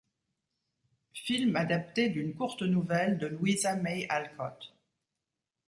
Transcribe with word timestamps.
Film 1.13 1.55
adapté 1.55 2.09
d'une 2.09 2.33
courte 2.33 2.63
nouvelle 2.63 3.19
de 3.19 3.27
Louisa 3.27 3.75
May 3.75 4.07
Alcott. 4.09 4.73